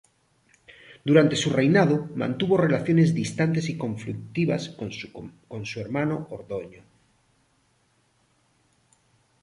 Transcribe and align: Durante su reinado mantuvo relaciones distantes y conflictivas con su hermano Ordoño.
Durante 1.05 1.35
su 1.35 1.51
reinado 1.51 2.09
mantuvo 2.15 2.57
relaciones 2.57 3.13
distantes 3.13 3.69
y 3.69 3.77
conflictivas 3.77 4.69
con 4.69 4.91
su 5.65 5.79
hermano 5.79 6.25
Ordoño. 6.31 6.81